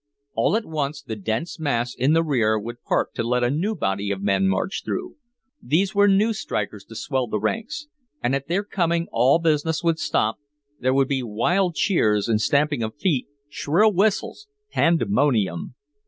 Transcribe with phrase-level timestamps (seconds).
[0.33, 3.75] All at once the dense mass in the rear would part to let a new
[3.75, 5.17] body of men march through.
[5.61, 7.85] These were new strikers to swell the ranks,
[8.23, 10.37] and at their coming all business would stop,
[10.79, 15.75] there would be wild cheers and stamping of feet, shrill whistles, pandemonium!